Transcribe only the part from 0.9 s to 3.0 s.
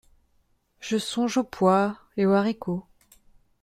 songe aux pois et aux haricots…